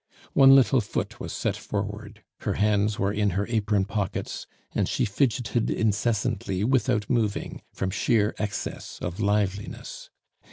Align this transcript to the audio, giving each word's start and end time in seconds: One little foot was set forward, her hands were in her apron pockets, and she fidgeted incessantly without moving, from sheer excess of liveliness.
One 0.33 0.55
little 0.55 0.81
foot 0.81 1.19
was 1.19 1.31
set 1.31 1.55
forward, 1.55 2.23
her 2.39 2.55
hands 2.55 2.97
were 2.97 3.13
in 3.13 3.29
her 3.37 3.45
apron 3.47 3.85
pockets, 3.85 4.47
and 4.73 4.89
she 4.89 5.05
fidgeted 5.05 5.69
incessantly 5.69 6.63
without 6.63 7.07
moving, 7.07 7.61
from 7.71 7.91
sheer 7.91 8.33
excess 8.39 8.97
of 9.03 9.19
liveliness. 9.19 10.09